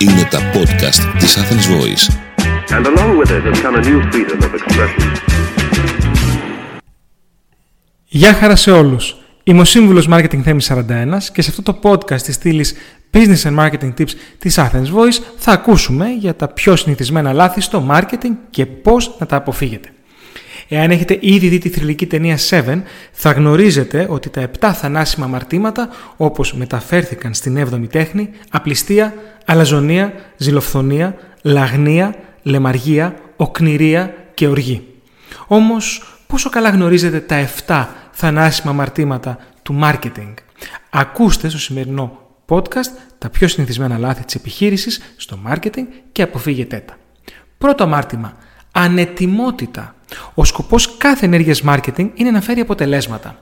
[0.00, 2.04] Είναι τα podcast της Athens Voice.
[2.76, 5.12] And along with it has come a new freedom of expression.
[8.04, 9.16] Γεια χαρά σε όλους.
[9.44, 12.74] Είμαι ο Σύμβουλος Marketing Θέμης 41 και σε αυτό το podcast της στήλης
[13.12, 17.86] Business and Marketing Tips της Athens Voice θα ακούσουμε για τα πιο συνηθισμένα λάθη στο
[17.90, 19.88] marketing και πώς να τα αποφύγετε.
[20.68, 22.82] Εάν έχετε ήδη δει τη θρηλυκή ταινία 7,
[23.12, 29.14] θα γνωρίζετε ότι τα 7 θανάσιμα αμαρτήματα, όπως μεταφέρθηκαν στην 7η τέχνη, απληστία,
[29.44, 34.86] αλαζονία, ζηλοφθονία, λαγνία, λεμαργία, οκνηρία και οργή.
[35.46, 40.34] Όμως, πόσο καλά γνωρίζετε τα 7 θανάσιμα αμαρτήματα του marketing;
[40.90, 46.96] Ακούστε στο σημερινό podcast τα πιο συνηθισμένα λάθη της επιχείρησης στο marketing και αποφύγετε τα.
[47.58, 48.36] Πρώτο αμάρτημα,
[48.72, 49.94] ανετιμότητα.
[50.34, 53.38] Ο σκοπός κάθε ενέργειας marketing είναι να φέρει αποτελέσματα.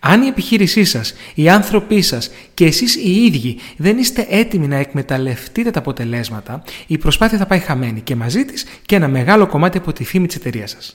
[0.00, 4.76] Αν η επιχείρησή σας, οι άνθρωποι σας και εσείς οι ίδιοι δεν είστε έτοιμοι να
[4.76, 9.78] εκμεταλλευτείτε τα αποτελέσματα, η προσπάθεια θα πάει χαμένη και μαζί της και ένα μεγάλο κομμάτι
[9.78, 10.94] από τη φήμη της εταιρείας σας.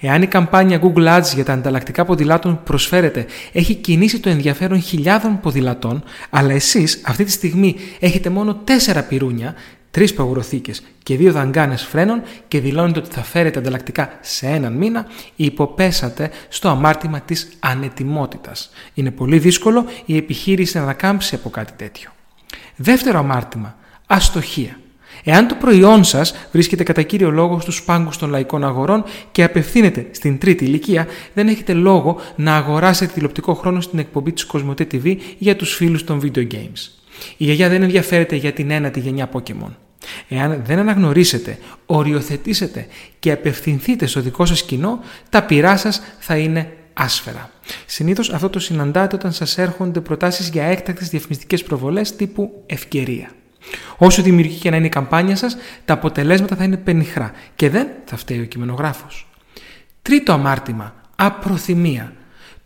[0.00, 4.80] Εάν η καμπάνια Google Ads για τα ανταλλακτικά ποδηλάτων που προσφέρετε έχει κινήσει το ενδιαφέρον
[4.80, 9.54] χιλιάδων ποδηλατών, αλλά εσείς αυτή τη στιγμή έχετε μόνο τέσσερα πυρούνια,
[9.98, 15.06] τρεις παγουροθήκες και δύο δαγκάνες φρένων και δηλώνετε ότι θα φέρετε ανταλλακτικά σε έναν μήνα,
[15.36, 18.70] υποπέσατε στο αμάρτημα της ανετοιμότητας.
[18.94, 22.10] Είναι πολύ δύσκολο η επιχείρηση να ανακάμψει από κάτι τέτοιο.
[22.76, 23.76] Δεύτερο αμάρτημα,
[24.06, 24.78] αστοχία.
[25.24, 30.06] Εάν το προϊόν σας βρίσκεται κατά κύριο λόγο στους πάγκους των λαϊκών αγορών και απευθύνεται
[30.10, 35.16] στην τρίτη ηλικία, δεν έχετε λόγο να αγοράσετε τηλεοπτικό χρόνο στην εκπομπή της Κοσμοτέ TV
[35.38, 36.90] για τους φίλους των video games.
[37.36, 39.87] Η γιαγιά δεν ενδιαφέρεται για την ένατη γενιά Pokémon.
[40.28, 42.86] Εάν δεν αναγνωρίσετε, οριοθετήσετε
[43.18, 47.50] και απευθυνθείτε στο δικό σας κοινό, τα πειρά σας θα είναι άσφαιρα.
[47.86, 53.30] Συνήθως αυτό το συναντάτε όταν σας έρχονται προτάσεις για έκτακτες διαφημιστικές προβολές τύπου ευκαιρία.
[53.96, 57.88] Όσο δημιουργική και να είναι η καμπάνια σας, τα αποτελέσματα θα είναι πενιχρά και δεν
[58.04, 59.28] θα φταίει ο κειμενογράφος.
[60.02, 62.12] Τρίτο αμάρτημα, απροθυμία.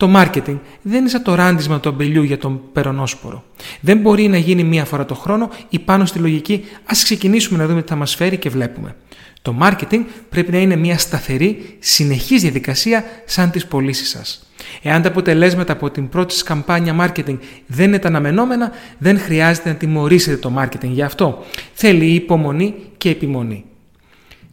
[0.03, 3.45] Το marketing δεν είναι σαν το ράντισμα του αμπελιού για τον περονόσπορο.
[3.81, 7.67] Δεν μπορεί να γίνει μία φορά το χρόνο ή πάνω στη λογική ας ξεκινήσουμε να
[7.67, 8.97] δούμε τι θα μας φέρει και βλέπουμε.
[9.43, 14.51] Το marketing πρέπει να είναι μια σταθερή, συνεχής διαδικασία σαν τις πωλήσεις σας.
[14.83, 19.69] Εάν τα αποτελέσματα από την πρώτη σας καμπάνια marketing δεν είναι τα αναμενόμενα, δεν χρειάζεται
[19.69, 21.45] να τιμωρήσετε το marketing γι' αυτό.
[21.73, 23.65] Θέλει υπομονή και επιμονή.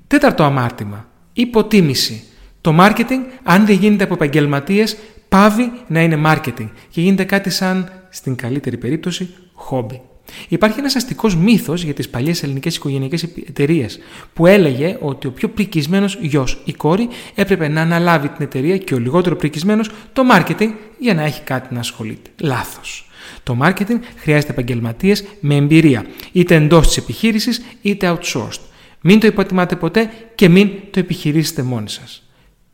[0.08, 1.08] Τέταρτο αμάρτημα.
[1.34, 2.24] Υποτίμηση.
[2.62, 4.98] Το marketing, αν δεν γίνεται από επαγγελματίες,
[5.30, 10.02] πάβει να είναι marketing και γίνεται κάτι σαν, στην καλύτερη περίπτωση, χόμπι.
[10.48, 14.00] Υπάρχει ένας αστικός μύθος για τις παλιές ελληνικές οικογενειακές εταιρείες
[14.34, 18.94] που έλεγε ότι ο πιο πρικισμένος γιος ή κόρη έπρεπε να αναλάβει την εταιρεία και
[18.94, 20.70] ο λιγότερο πρικισμένος το marketing
[21.00, 22.30] για να έχει κάτι να ασχολείται.
[22.42, 23.10] Λάθος.
[23.44, 28.60] Το marketing χρειάζεται επαγγελματίες με εμπειρία, είτε εντός της επιχείρησης είτε outsourced.
[29.02, 32.30] Μην το υποτιμάτε ποτέ και μην το επιχειρήσετε μόνοι σας.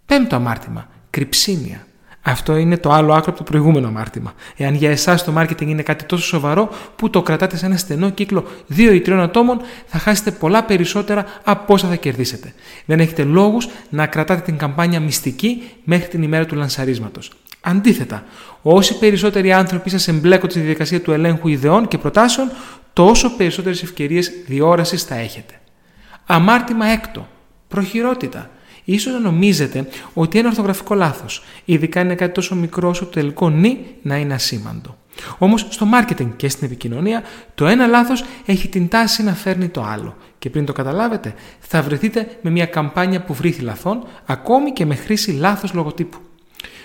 [0.06, 0.90] Πέμπτο αμάρτημα.
[1.10, 1.88] Κρυψίνια.
[2.28, 4.34] Αυτό είναι το άλλο άκρο από το προηγούμενο αμάρτημα.
[4.58, 8.10] Εάν για εσάς το marketing είναι κάτι τόσο σοβαρό που το κρατάτε σε ένα στενό
[8.10, 12.54] κύκλο 2 ή 3 ατόμων, θα χάσετε πολλά περισσότερα από όσα θα κερδίσετε.
[12.86, 17.32] Δεν έχετε λόγους να κρατάτε την καμπάνια μυστική μέχρι την ημέρα του λανσαρίσματος.
[17.62, 18.24] Αντίθετα,
[18.62, 22.52] όσοι περισσότεροι άνθρωποι σας εμπλέκονται στη διαδικασία του ελέγχου ιδεών και προτάσεων,
[22.94, 25.54] τόσο περισσότερες ευκαιρίες διόρασης θα έχετε.
[26.26, 27.28] Αμάρτημα έκτο.
[27.76, 28.50] Προχειρότητα.
[28.84, 33.50] Ίσως να νομίζετε ότι ένα ορθογραφικό λάθος, ειδικά είναι κάτι τόσο μικρό όσο το τελικό
[33.50, 34.98] νη να είναι ασήμαντο.
[35.38, 37.24] Όμως στο marketing και στην επικοινωνία
[37.56, 41.82] το ένα λάθος έχει την τάση να φέρνει το άλλο και πριν το καταλάβετε θα
[41.82, 46.18] βρεθείτε με μια καμπάνια που βρήθη λαθών ακόμη και με χρήση λάθος λογοτύπου.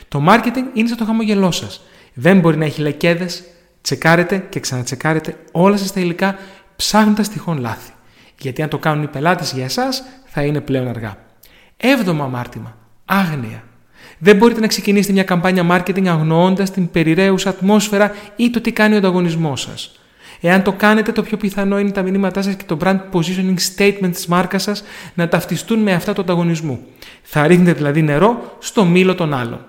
[0.08, 1.82] Το marketing είναι σαν το χαμογελό σας.
[2.14, 3.42] Δεν μπορεί να έχει λεκέδες,
[3.80, 6.38] τσεκάρετε και ξανατσεκάρετε όλα σας τα υλικά
[6.76, 7.92] ψάχνοντας τυχόν λάθη.
[8.40, 10.02] Γιατί αν το κάνουν οι πελάτες για εσάς
[10.32, 11.16] θα είναι πλέον αργά.
[11.76, 12.76] Έβδομο αμάρτημα.
[13.04, 13.64] Άγνοια.
[14.18, 18.94] Δεν μπορείτε να ξεκινήσετε μια καμπάνια marketing αγνοώντας την περιραίουσα ατμόσφαιρα ή το τι κάνει
[18.94, 20.00] ο ανταγωνισμός σας.
[20.41, 24.10] Εάν το κάνετε, το πιο πιθανό είναι τα μηνύματά σας και το brand positioning statement
[24.12, 24.82] της μάρκας σας
[25.15, 26.80] να ταυτιστούν με αυτά του ανταγωνισμού.
[27.22, 29.65] Θα ρίχνετε δηλαδή νερό στο μήλο των άλλων.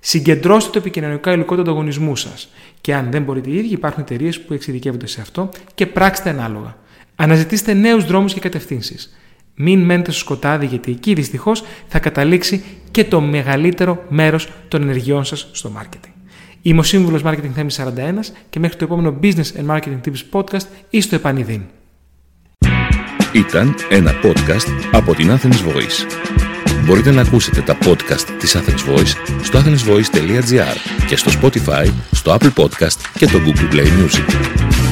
[0.00, 2.48] Συγκεντρώστε το επικοινωνικό υλικό του ανταγωνισμού σας.
[2.80, 6.76] Και αν δεν μπορείτε οι ίδιοι, υπάρχουν εταιρείες που εξειδικεύονται σε αυτό και πράξτε ανάλογα.
[7.16, 9.19] Αναζητήστε νέους δρόμους και κατευθύνσεις.
[9.62, 15.24] Μην μένετε στο σκοτάδι γιατί εκεί δυστυχώς θα καταλήξει και το μεγαλύτερο μέρος των ενεργειών
[15.24, 16.10] σας στο marketing.
[16.62, 17.88] Είμαι ο σύμβουλος Marketing Θέμης 41
[18.50, 21.62] και μέχρι το επόμενο Business and Marketing Tips podcast ή στο επανειδήν.
[23.32, 26.06] Ήταν ένα podcast από την Athens Voice.
[26.84, 30.76] Μπορείτε να ακούσετε τα podcast της Athens Voice στο athensvoice.gr
[31.06, 34.89] και στο Spotify, στο Apple Podcast και το Google Play Music.